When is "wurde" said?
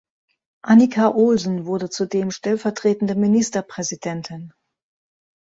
1.67-1.91